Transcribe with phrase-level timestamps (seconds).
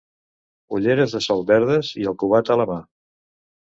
[0.77, 2.79] Ulleres de sol verdes i el cubata a la mà.